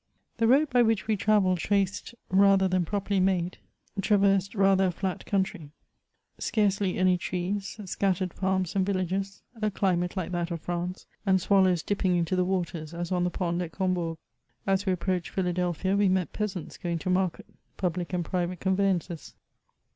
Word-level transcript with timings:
The 0.37 0.47
road 0.47 0.71
by 0.71 0.81
which 0.81 1.05
we 1.05 1.15
travelled, 1.15 1.59
traced 1.59 2.15
rather 2.31 2.67
than 2.67 2.85
properly 2.85 3.19
made, 3.19 3.59
traversed 4.01 4.55
rather 4.55 4.87
a 4.87 4.91
flat 4.91 5.27
country; 5.27 5.69
scarcely 6.39 6.97
any 6.97 7.19
trees, 7.19 7.79
scattered 7.85 8.33
farms 8.33 8.75
and 8.75 8.83
villages, 8.83 9.43
a 9.61 9.69
climate 9.69 10.17
like 10.17 10.31
that 10.31 10.49
of 10.49 10.59
France, 10.59 11.05
and 11.23 11.39
swallows 11.39 11.83
dipping 11.83 12.15
into 12.15 12.35
the 12.35 12.43
waters 12.43 12.95
as 12.95 13.11
on 13.11 13.25
the 13.25 13.29
pond 13.29 13.61
at 13.61 13.73
Combourg. 13.73 14.17
As 14.65 14.87
we 14.87 14.91
approached 14.93 15.35
Philadelphia^ 15.35 15.95
we 15.95 16.09
met 16.09 16.33
peasants 16.33 16.79
going 16.79 16.97
to 16.97 17.11
market, 17.11 17.45
public 17.77 18.11
and 18.11 18.25
private 18.25 18.59
conveyances. 18.59 19.35